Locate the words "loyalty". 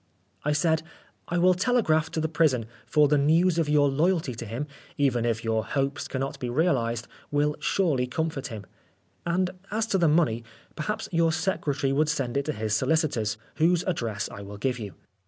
3.87-4.33